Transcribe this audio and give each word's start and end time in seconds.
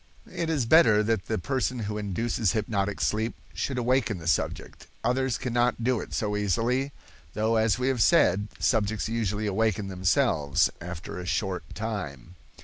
It 0.31 0.49
is 0.49 0.65
better 0.65 1.03
that 1.03 1.27
the 1.27 1.37
person 1.37 1.77
who 1.77 1.99
induces 1.99 2.53
hypnotic 2.53 2.99
sleep 2.99 3.35
should 3.53 3.77
awaken 3.77 4.17
the 4.17 4.25
subject. 4.25 4.87
Others 5.03 5.37
cannot 5.37 5.83
do 5.83 5.99
it 6.01 6.11
so 6.11 6.35
easily, 6.35 6.91
though 7.35 7.55
as 7.57 7.77
we 7.77 7.87
have 7.89 8.01
said, 8.01 8.47
subjects 8.57 9.07
usually 9.07 9.45
awaken 9.45 9.89
themselves 9.89 10.71
after 10.81 11.19
a 11.19 11.27
short 11.27 11.75
time. 11.75 12.33